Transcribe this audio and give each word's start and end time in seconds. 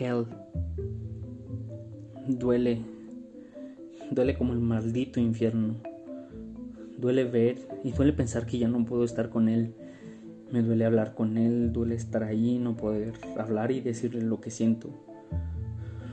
Hell. 0.00 0.24
Duele. 2.26 2.80
Duele 4.10 4.34
como 4.34 4.54
el 4.54 4.60
maldito 4.60 5.20
infierno. 5.20 5.74
Duele 6.96 7.24
ver 7.24 7.58
y 7.84 7.92
duele 7.92 8.14
pensar 8.14 8.46
que 8.46 8.56
ya 8.56 8.66
no 8.66 8.82
puedo 8.86 9.04
estar 9.04 9.28
con 9.28 9.50
él. 9.50 9.74
Me 10.50 10.62
duele 10.62 10.86
hablar 10.86 11.14
con 11.14 11.36
él, 11.36 11.74
duele 11.74 11.96
estar 11.96 12.24
ahí, 12.24 12.58
no 12.58 12.78
poder 12.78 13.12
hablar 13.36 13.72
y 13.72 13.82
decirle 13.82 14.22
lo 14.22 14.40
que 14.40 14.50
siento. 14.50 14.88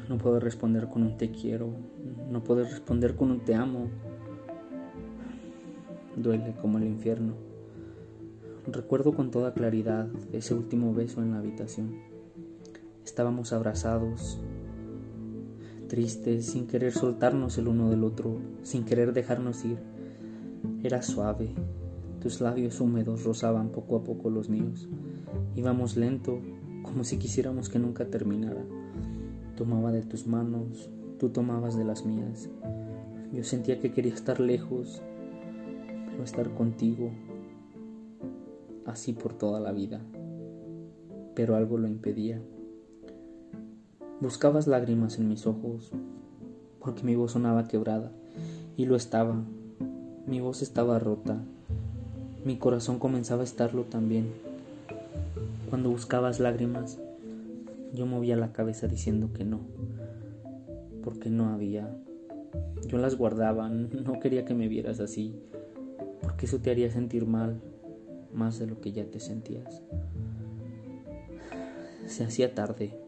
No 0.09 0.17
puedo 0.17 0.41
responder 0.41 0.89
con 0.89 1.03
un 1.03 1.17
te 1.17 1.31
quiero, 1.31 1.69
no 2.29 2.43
puedo 2.43 2.65
responder 2.65 3.15
con 3.15 3.31
un 3.31 3.39
te 3.39 3.55
amo. 3.55 3.87
Duele 6.17 6.53
como 6.61 6.77
el 6.77 6.83
infierno. 6.83 7.35
Recuerdo 8.69 9.13
con 9.13 9.31
toda 9.31 9.53
claridad 9.53 10.09
ese 10.33 10.53
último 10.53 10.93
beso 10.93 11.21
en 11.21 11.31
la 11.31 11.37
habitación. 11.37 12.06
Estábamos 13.07 13.53
abrazados, 13.53 14.37
tristes, 15.87 16.45
sin 16.45 16.67
querer 16.67 16.91
soltarnos 16.91 17.57
el 17.57 17.69
uno 17.69 17.89
del 17.89 18.03
otro, 18.03 18.37
sin 18.63 18.83
querer 18.83 19.13
dejarnos 19.13 19.63
ir. 19.63 19.77
Era 20.83 21.01
suave, 21.01 21.55
tus 22.19 22.41
labios 22.41 22.81
húmedos 22.81 23.23
rozaban 23.23 23.69
poco 23.69 23.95
a 23.95 24.03
poco 24.03 24.29
los 24.29 24.49
míos. 24.49 24.89
Íbamos 25.55 25.95
lento, 25.95 26.41
como 26.83 27.05
si 27.05 27.17
quisiéramos 27.17 27.69
que 27.69 27.79
nunca 27.79 28.07
terminara. 28.07 28.65
Tomaba 29.55 29.93
de 29.93 30.01
tus 30.01 30.27
manos, 30.27 30.89
tú 31.17 31.29
tomabas 31.29 31.77
de 31.77 31.85
las 31.85 32.05
mías. 32.05 32.49
Yo 33.31 33.45
sentía 33.45 33.79
que 33.79 33.93
quería 33.93 34.13
estar 34.13 34.41
lejos, 34.41 35.01
pero 36.11 36.25
estar 36.25 36.53
contigo, 36.53 37.11
así 38.85 39.13
por 39.13 39.33
toda 39.33 39.61
la 39.61 39.71
vida. 39.71 40.01
Pero 41.35 41.55
algo 41.55 41.77
lo 41.77 41.87
impedía. 41.87 42.41
Buscabas 44.19 44.65
lágrimas 44.65 45.19
en 45.19 45.29
mis 45.29 45.45
ojos, 45.45 45.91
porque 46.79 47.03
mi 47.03 47.15
voz 47.15 47.33
sonaba 47.33 47.67
quebrada, 47.67 48.11
y 48.75 48.85
lo 48.85 48.95
estaba. 48.95 49.43
Mi 50.25 50.41
voz 50.41 50.63
estaba 50.63 50.97
rota, 50.97 51.37
mi 52.43 52.57
corazón 52.57 52.97
comenzaba 52.97 53.41
a 53.41 53.43
estarlo 53.43 53.83
también. 53.83 54.31
Cuando 55.69 55.91
buscabas 55.91 56.39
lágrimas, 56.39 56.97
yo 57.93 58.07
movía 58.07 58.35
la 58.37 58.53
cabeza 58.53 58.87
diciendo 58.87 59.29
que 59.33 59.45
no, 59.45 59.59
porque 61.03 61.29
no 61.29 61.49
había. 61.49 61.87
Yo 62.87 62.97
las 62.97 63.17
guardaba, 63.17 63.69
no 63.69 64.19
quería 64.19 64.45
que 64.45 64.55
me 64.55 64.67
vieras 64.67 64.99
así, 64.99 65.35
porque 66.23 66.47
eso 66.47 66.57
te 66.57 66.71
haría 66.71 66.89
sentir 66.89 67.27
mal, 67.27 67.61
más 68.33 68.57
de 68.57 68.65
lo 68.65 68.81
que 68.81 68.91
ya 68.91 69.05
te 69.05 69.19
sentías. 69.19 69.83
Se 72.07 72.23
hacía 72.23 72.55
tarde 72.55 73.06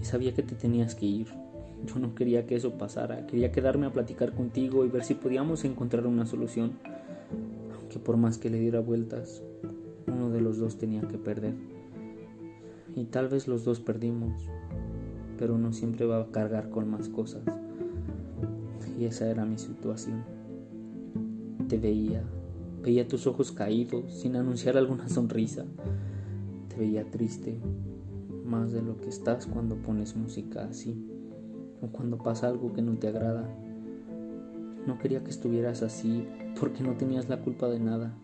y 0.00 0.04
sabía 0.04 0.34
que 0.34 0.42
te 0.42 0.54
tenías 0.54 0.94
que 0.94 1.06
ir. 1.06 1.28
Yo 1.86 1.98
no 1.98 2.14
quería 2.14 2.46
que 2.46 2.56
eso 2.56 2.78
pasara, 2.78 3.26
quería 3.26 3.52
quedarme 3.52 3.86
a 3.86 3.92
platicar 3.92 4.32
contigo 4.32 4.84
y 4.84 4.88
ver 4.88 5.04
si 5.04 5.14
podíamos 5.14 5.64
encontrar 5.64 6.06
una 6.06 6.26
solución, 6.26 6.72
aunque 7.78 7.98
por 7.98 8.16
más 8.16 8.38
que 8.38 8.50
le 8.50 8.58
diera 8.58 8.80
vueltas, 8.80 9.42
uno 10.06 10.30
de 10.30 10.40
los 10.40 10.58
dos 10.58 10.78
tenía 10.78 11.02
que 11.02 11.18
perder. 11.18 11.54
Y 12.94 13.04
tal 13.04 13.28
vez 13.28 13.46
los 13.46 13.64
dos 13.64 13.80
perdimos, 13.80 14.32
pero 15.38 15.54
uno 15.54 15.72
siempre 15.72 16.06
va 16.06 16.20
a 16.20 16.30
cargar 16.30 16.70
con 16.70 16.90
más 16.90 17.08
cosas. 17.08 17.42
Y 18.98 19.04
esa 19.04 19.28
era 19.28 19.44
mi 19.44 19.58
situación. 19.58 20.24
Te 21.68 21.76
veía, 21.76 22.22
veía 22.82 23.06
tus 23.06 23.26
ojos 23.26 23.52
caídos, 23.52 24.14
sin 24.14 24.36
anunciar 24.36 24.78
alguna 24.78 25.08
sonrisa. 25.08 25.66
Te 26.68 26.76
veía 26.76 27.04
triste, 27.10 27.58
más 28.46 28.72
de 28.72 28.82
lo 28.82 28.96
que 28.96 29.08
estás 29.08 29.46
cuando 29.46 29.76
pones 29.76 30.16
música 30.16 30.64
así 30.64 30.96
o 31.82 31.88
cuando 31.88 32.18
pasa 32.18 32.48
algo 32.48 32.72
que 32.72 32.82
no 32.82 32.94
te 32.94 33.08
agrada. 33.08 33.48
No 34.86 34.98
quería 34.98 35.22
que 35.24 35.30
estuvieras 35.30 35.82
así 35.82 36.26
porque 36.58 36.82
no 36.82 36.96
tenías 36.96 37.28
la 37.28 37.42
culpa 37.42 37.68
de 37.68 37.80
nada. 37.80 38.16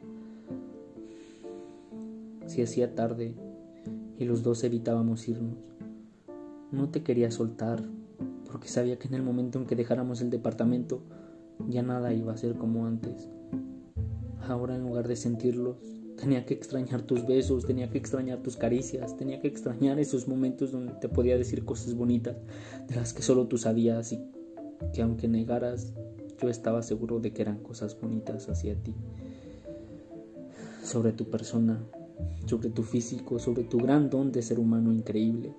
Si 2.46 2.62
hacía 2.62 2.94
tarde 2.94 3.34
y 4.18 4.24
los 4.24 4.42
dos 4.42 4.62
evitábamos 4.64 5.28
irnos, 5.28 5.58
no 6.70 6.88
te 6.88 7.02
quería 7.02 7.30
soltar 7.30 7.82
porque 8.50 8.68
sabía 8.68 8.98
que 8.98 9.08
en 9.08 9.14
el 9.14 9.22
momento 9.22 9.58
en 9.58 9.66
que 9.66 9.76
dejáramos 9.76 10.20
el 10.20 10.30
departamento 10.30 11.02
ya 11.68 11.82
nada 11.82 12.12
iba 12.12 12.32
a 12.32 12.36
ser 12.36 12.56
como 12.56 12.86
antes. 12.86 13.28
Ahora 14.46 14.74
en 14.74 14.82
lugar 14.82 15.08
de 15.08 15.16
sentirlos, 15.16 16.01
Tenía 16.16 16.46
que 16.46 16.54
extrañar 16.54 17.02
tus 17.02 17.26
besos, 17.26 17.66
tenía 17.66 17.90
que 17.90 17.98
extrañar 17.98 18.42
tus 18.42 18.56
caricias, 18.56 19.16
tenía 19.16 19.40
que 19.40 19.48
extrañar 19.48 19.98
esos 19.98 20.28
momentos 20.28 20.70
donde 20.70 20.92
te 20.94 21.08
podía 21.08 21.36
decir 21.36 21.64
cosas 21.64 21.94
bonitas, 21.94 22.36
de 22.88 22.94
las 22.94 23.12
que 23.12 23.22
solo 23.22 23.46
tú 23.46 23.58
sabías 23.58 24.12
y 24.12 24.20
que 24.92 25.02
aunque 25.02 25.28
negaras, 25.28 25.92
yo 26.40 26.48
estaba 26.48 26.82
seguro 26.82 27.20
de 27.20 27.32
que 27.32 27.42
eran 27.42 27.58
cosas 27.58 27.98
bonitas 28.00 28.48
hacia 28.48 28.74
ti. 28.74 28.94
Sobre 30.82 31.12
tu 31.12 31.30
persona, 31.30 31.84
sobre 32.46 32.70
tu 32.70 32.82
físico, 32.82 33.38
sobre 33.38 33.64
tu 33.64 33.78
gran 33.78 34.10
don 34.10 34.32
de 34.32 34.42
ser 34.42 34.58
humano 34.58 34.92
increíble. 34.92 35.54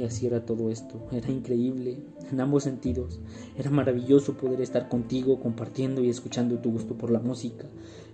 Y 0.00 0.04
así 0.04 0.26
era 0.26 0.46
todo 0.46 0.70
esto, 0.70 0.98
era 1.12 1.30
increíble 1.30 1.98
en 2.32 2.40
ambos 2.40 2.62
sentidos. 2.62 3.20
Era 3.58 3.68
maravilloso 3.68 4.32
poder 4.32 4.62
estar 4.62 4.88
contigo 4.88 5.40
compartiendo 5.40 6.02
y 6.02 6.08
escuchando 6.08 6.58
tu 6.58 6.72
gusto 6.72 6.96
por 6.96 7.10
la 7.10 7.20
música, 7.20 7.66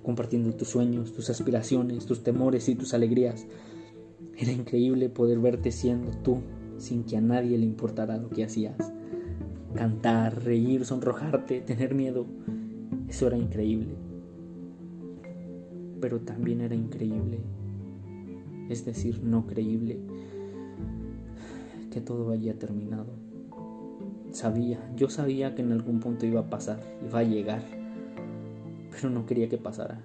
compartiendo 0.03 0.53
tus 0.57 0.67
sueños, 0.67 1.13
tus 1.13 1.31
aspiraciones, 1.31 2.05
tus 2.05 2.25
temores 2.25 2.69
y 2.69 2.75
tus 2.75 2.93
alegrías. 2.93 3.47
Era 4.37 4.51
increíble 4.51 5.09
poder 5.11 5.39
verte 5.39 5.71
siendo 5.71 6.11
tú 6.25 6.39
sin 6.77 7.05
que 7.05 7.19
a 7.19 7.21
nadie 7.21 7.57
le 7.57 7.67
importara 7.67 8.17
lo 8.17 8.31
que 8.31 8.43
hacías. 8.43 8.93
Cantar, 9.77 10.43
reír, 10.43 10.85
sonrojarte, 10.85 11.61
tener 11.61 11.95
miedo, 11.95 12.27
eso 13.09 13.29
era 13.29 13.37
increíble. 13.37 13.95
Pero 16.01 16.19
también 16.19 16.63
era 16.63 16.75
increíble, 16.75 17.39
es 18.69 18.85
decir, 18.85 19.23
no 19.23 19.47
creíble, 19.47 20.01
que 21.97 22.03
todo 22.03 22.31
había 22.31 22.59
terminado. 22.59 23.07
Sabía, 24.31 24.79
yo 24.97 25.09
sabía 25.09 25.55
que 25.55 25.63
en 25.63 25.73
algún 25.73 25.99
punto 25.99 26.27
iba 26.27 26.41
a 26.41 26.51
pasar, 26.51 26.79
iba 27.03 27.21
a 27.21 27.23
llegar 27.23 27.63
pero 28.91 29.09
no 29.09 29.25
quería 29.25 29.49
que 29.49 29.57
pasara. 29.57 30.03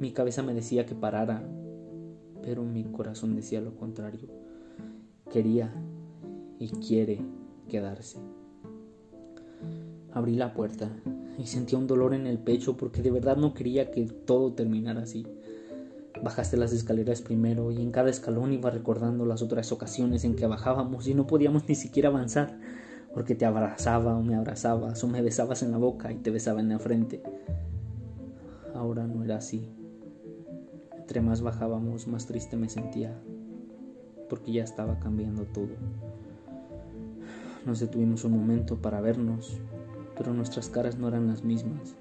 Mi 0.00 0.10
cabeza 0.10 0.42
me 0.42 0.52
decía 0.52 0.84
que 0.84 0.96
parara, 0.96 1.48
pero 2.42 2.64
mi 2.64 2.82
corazón 2.82 3.36
decía 3.36 3.60
lo 3.60 3.76
contrario. 3.76 4.28
Quería 5.30 5.72
y 6.58 6.70
quiere 6.70 7.20
quedarse. 7.68 8.18
Abrí 10.12 10.34
la 10.34 10.54
puerta 10.54 10.90
y 11.38 11.46
sentía 11.46 11.78
un 11.78 11.86
dolor 11.86 12.14
en 12.14 12.26
el 12.26 12.38
pecho 12.38 12.76
porque 12.76 13.00
de 13.00 13.12
verdad 13.12 13.36
no 13.36 13.54
quería 13.54 13.92
que 13.92 14.06
todo 14.06 14.54
terminara 14.54 15.02
así. 15.02 15.24
Bajaste 16.22 16.56
las 16.56 16.72
escaleras 16.72 17.22
primero 17.22 17.70
y 17.70 17.80
en 17.80 17.90
cada 17.90 18.10
escalón 18.10 18.52
iba 18.52 18.70
recordando 18.70 19.24
las 19.24 19.42
otras 19.42 19.72
ocasiones 19.72 20.24
en 20.24 20.36
que 20.36 20.46
bajábamos 20.46 21.06
y 21.06 21.14
no 21.14 21.26
podíamos 21.26 21.68
ni 21.68 21.74
siquiera 21.74 22.08
avanzar 22.08 22.58
porque 23.14 23.34
te 23.34 23.46
abrazaba 23.46 24.16
o 24.16 24.22
me 24.22 24.34
abrazabas 24.34 25.02
o 25.02 25.08
me 25.08 25.22
besabas 25.22 25.62
en 25.62 25.70
la 25.70 25.78
boca 25.78 26.12
y 26.12 26.16
te 26.16 26.30
besaba 26.30 26.60
en 26.60 26.68
la 26.68 26.78
frente 26.78 27.22
ahora 28.78 29.06
no 29.06 29.24
era 29.24 29.36
así. 29.36 29.68
Entre 30.96 31.20
más 31.20 31.42
bajábamos, 31.42 32.06
más 32.06 32.26
triste 32.26 32.56
me 32.56 32.68
sentía, 32.68 33.18
porque 34.28 34.52
ya 34.52 34.64
estaba 34.64 34.98
cambiando 35.00 35.44
todo. 35.44 35.74
Nos 37.66 37.80
detuvimos 37.80 38.24
un 38.24 38.32
momento 38.32 38.76
para 38.76 39.00
vernos, 39.00 39.58
pero 40.16 40.32
nuestras 40.32 40.68
caras 40.68 40.98
no 40.98 41.08
eran 41.08 41.26
las 41.26 41.44
mismas. 41.44 41.96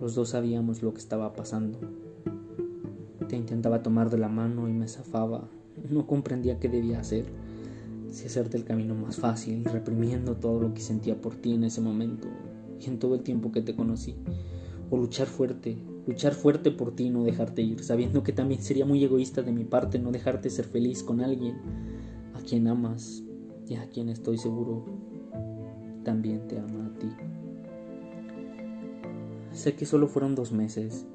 Los 0.00 0.14
dos 0.14 0.30
sabíamos 0.30 0.82
lo 0.82 0.92
que 0.92 1.00
estaba 1.00 1.32
pasando. 1.32 1.78
Te 3.30 3.36
intentaba 3.36 3.80
tomar 3.80 4.10
de 4.10 4.18
la 4.18 4.28
mano 4.28 4.68
y 4.68 4.72
me 4.72 4.88
zafaba. 4.88 5.48
No 5.88 6.08
comprendía 6.08 6.58
qué 6.58 6.68
debía 6.68 6.98
hacer. 6.98 7.26
Si 8.10 8.26
hacerte 8.26 8.56
el 8.56 8.64
camino 8.64 8.96
más 8.96 9.18
fácil, 9.18 9.64
reprimiendo 9.66 10.34
todo 10.34 10.58
lo 10.60 10.74
que 10.74 10.80
sentía 10.80 11.20
por 11.20 11.36
ti 11.36 11.54
en 11.54 11.62
ese 11.62 11.80
momento 11.80 12.26
y 12.80 12.86
en 12.88 12.98
todo 12.98 13.14
el 13.14 13.22
tiempo 13.22 13.52
que 13.52 13.62
te 13.62 13.76
conocí 13.76 14.16
o 14.90 14.96
luchar 14.96 15.28
fuerte, 15.28 15.78
luchar 16.08 16.34
fuerte 16.34 16.72
por 16.72 16.96
ti 16.96 17.04
y 17.04 17.10
no 17.10 17.22
dejarte 17.22 17.62
ir, 17.62 17.84
sabiendo 17.84 18.24
que 18.24 18.32
también 18.32 18.62
sería 18.62 18.84
muy 18.84 19.04
egoísta 19.04 19.42
de 19.42 19.52
mi 19.52 19.64
parte 19.64 20.00
no 20.00 20.10
dejarte 20.10 20.50
ser 20.50 20.64
feliz 20.64 21.04
con 21.04 21.20
alguien 21.20 21.54
a 22.34 22.40
quien 22.40 22.66
amas 22.66 23.22
y 23.68 23.76
a 23.76 23.88
quien 23.90 24.08
estoy 24.08 24.38
seguro 24.38 24.86
también 26.02 26.48
te 26.48 26.58
ama 26.58 26.86
a 26.86 26.98
ti. 26.98 27.08
Sé 29.52 29.76
que 29.76 29.86
solo 29.86 30.08
fueron 30.08 30.34
dos 30.34 30.50
meses, 30.50 31.06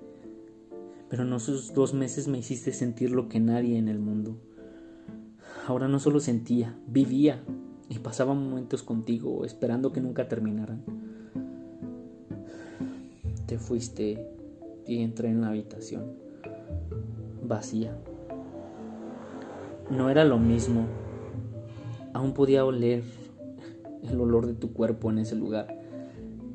pero 1.10 1.24
en 1.24 1.34
esos 1.34 1.74
dos 1.74 1.94
meses 1.94 2.28
me 2.28 2.40
hiciste 2.40 2.74
sentir 2.74 3.12
lo 3.12 3.30
que 3.30 3.40
nadie 3.40 3.78
en 3.78 3.88
el 3.88 4.00
mundo. 4.00 4.38
Ahora 5.68 5.88
no 5.88 6.00
solo 6.00 6.19
sentía, 6.19 6.78
vivía 6.88 7.44
y 7.90 8.00
pasaba 8.00 8.34
momentos 8.34 8.84
contigo 8.84 9.46
esperando 9.46 9.92
que 9.92 10.02
nunca 10.02 10.28
terminaran 10.28 10.84
te 13.46 13.60
fuiste 13.60 14.28
y 14.88 15.02
entré 15.02 15.30
en 15.30 15.42
la 15.42 15.50
habitación 15.50 16.04
vacía. 17.44 17.96
No 19.90 20.10
era 20.10 20.25
lo 20.25 20.40
mismo, 20.40 20.88
Aún 22.13 22.34
podía 22.34 22.63
oler 22.63 23.04
el 24.04 24.22
olor 24.22 24.48
de 24.48 24.54
tu 24.54 24.72
cuerpo 24.72 25.12
en 25.12 25.18
ese 25.18 25.36
lugar. 25.36 25.68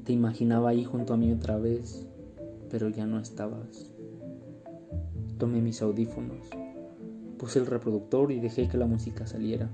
Te 0.04 0.12
imaginaba 0.14 0.70
ahí 0.70 0.84
junto 0.84 1.12
a 1.12 1.18
mí 1.18 1.30
otra 1.30 1.58
vez, 1.58 2.06
pero 2.70 2.88
ya 2.88 3.06
no 3.06 3.20
estabas. 3.20 3.92
Tomé 5.40 5.62
mis 5.62 5.80
audífonos, 5.80 6.50
puse 7.38 7.60
el 7.60 7.66
reproductor 7.66 8.30
y 8.30 8.40
dejé 8.40 8.68
que 8.68 8.76
la 8.76 8.84
música 8.84 9.26
saliera. 9.26 9.70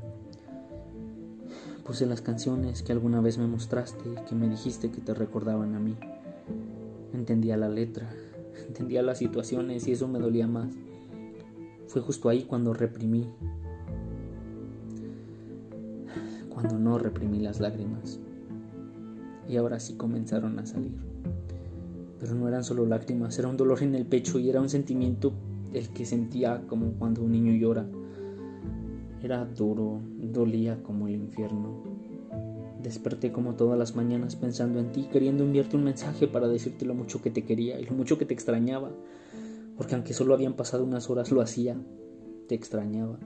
Puse 1.85 2.07
las 2.07 2.21
canciones 2.21 2.85
que 2.85 2.93
alguna 2.93 3.21
vez 3.21 3.37
me 3.37 3.49
mostraste 3.49 4.09
y 4.09 4.25
que 4.29 4.37
me 4.37 4.49
dijiste 4.49 4.93
que 4.93 5.01
te 5.01 5.13
recordaban 5.13 5.75
a 5.75 5.81
mí. 5.81 5.97
Entendía 7.13 7.57
la 7.57 7.69
letra, 7.69 8.09
entendía 8.69 9.03
las 9.03 9.19
situaciones 9.19 9.89
y 9.89 9.93
eso 9.93 10.07
me 10.07 10.21
dolía 10.21 10.47
más. 10.47 10.73
Fue 11.89 12.01
justo 12.01 12.29
ahí 12.29 12.45
cuando 12.45 12.73
reprimí, 12.73 13.29
cuando 16.49 16.79
no 16.79 16.97
reprimí 16.97 17.41
las 17.41 17.59
lágrimas. 17.59 18.21
Y 19.49 19.57
ahora 19.57 19.81
sí 19.81 19.95
comenzaron 19.95 20.61
a 20.61 20.67
salir. 20.67 20.95
Pero 22.21 22.37
no 22.37 22.47
eran 22.47 22.63
solo 22.63 22.87
lágrimas, 22.87 23.37
era 23.41 23.49
un 23.49 23.57
dolor 23.57 23.83
en 23.83 23.97
el 23.97 24.07
pecho 24.07 24.39
y 24.39 24.49
era 24.49 24.61
un 24.61 24.69
sentimiento 24.69 25.33
el 25.77 25.91
que 25.91 26.07
sentía 26.07 26.63
como 26.69 26.93
cuando 26.93 27.23
un 27.23 27.33
niño 27.33 27.53
llora. 27.53 27.87
Era 29.23 29.45
duro, 29.45 30.01
dolía 30.19 30.83
como 30.83 31.07
el 31.09 31.15
infierno. 31.15 31.83
Desperté 32.83 33.33
como 33.33 33.55
todas 33.55 33.79
las 33.79 33.95
mañanas 33.95 34.37
pensando 34.37 34.79
en 34.79 34.93
ti, 34.93 35.09
queriendo 35.11 35.45
enviarte 35.45 35.77
un 35.77 35.85
mensaje 35.85 36.29
para 36.29 36.49
decirte 36.49 36.87
lo 36.87 36.95
mucho 36.95 37.21
que 37.21 37.31
te 37.31 37.45
quería 37.45 37.81
y 37.81 37.85
lo 37.85 37.93
mucho 37.93 38.17
que 38.17 38.25
te 38.25 38.35
extrañaba, 38.35 38.91
porque 39.77 39.95
aunque 39.95 40.15
solo 40.15 40.35
habían 40.35 40.55
pasado 40.55 40.85
unas 40.85 41.11
horas 41.11 41.31
lo 41.31 41.41
hacía, 41.41 41.77
te 42.49 42.55
extrañaba. 42.55 43.19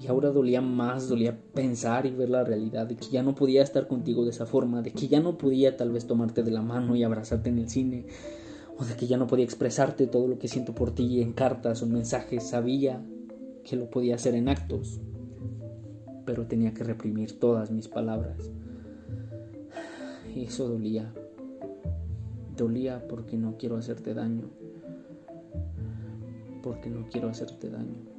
Y 0.00 0.06
ahora 0.06 0.30
dolía 0.30 0.62
más, 0.62 1.08
dolía 1.08 1.38
pensar 1.52 2.06
y 2.06 2.10
ver 2.10 2.30
la 2.30 2.42
realidad 2.42 2.86
de 2.86 2.96
que 2.96 3.10
ya 3.10 3.22
no 3.22 3.34
podía 3.34 3.62
estar 3.62 3.86
contigo 3.86 4.24
de 4.24 4.30
esa 4.30 4.46
forma, 4.46 4.80
de 4.80 4.92
que 4.92 5.08
ya 5.08 5.20
no 5.20 5.36
podía 5.36 5.76
tal 5.76 5.92
vez 5.92 6.06
tomarte 6.06 6.42
de 6.42 6.50
la 6.50 6.62
mano 6.62 6.96
y 6.96 7.04
abrazarte 7.04 7.50
en 7.50 7.58
el 7.58 7.68
cine, 7.68 8.06
o 8.80 8.84
de 8.84 8.96
que 8.96 9.06
ya 9.06 9.18
no 9.18 9.26
podía 9.26 9.44
expresarte 9.44 10.06
todo 10.06 10.26
lo 10.26 10.38
que 10.38 10.48
siento 10.48 10.74
por 10.74 10.94
ti 10.94 11.20
en 11.20 11.34
cartas 11.34 11.82
o 11.82 11.84
en 11.84 11.92
mensajes. 11.92 12.48
Sabía 12.48 13.04
que 13.62 13.76
lo 13.76 13.90
podía 13.90 14.14
hacer 14.14 14.34
en 14.34 14.48
actos, 14.48 15.00
pero 16.24 16.46
tenía 16.46 16.72
que 16.72 16.84
reprimir 16.84 17.38
todas 17.38 17.70
mis 17.70 17.88
palabras. 17.88 18.50
Y 20.34 20.44
eso 20.44 20.66
dolía. 20.66 21.12
Dolía 22.56 23.06
porque 23.06 23.36
no 23.36 23.58
quiero 23.58 23.76
hacerte 23.76 24.14
daño. 24.14 24.48
Porque 26.62 26.88
no 26.88 27.06
quiero 27.10 27.28
hacerte 27.28 27.68
daño 27.68 28.10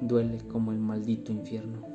duele 0.00 0.38
como 0.48 0.72
el 0.72 0.78
maldito 0.78 1.32
infierno. 1.32 1.93